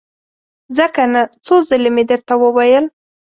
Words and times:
ځه 0.75 0.85
کنه! 0.95 1.21
څو 1.45 1.55
ځلې 1.69 1.89
مې 1.95 2.03
درته 2.11 2.33
وويل! 2.41 2.85